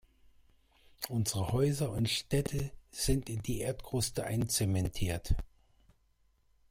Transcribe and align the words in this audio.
Unsere 1.09 1.49
Häuser 1.51 1.91
und 1.91 2.09
Städte 2.09 2.71
sind 2.89 3.29
in 3.29 3.43
die 3.43 3.59
Erdkruste 3.59 4.23
einzementiert. 4.25 5.35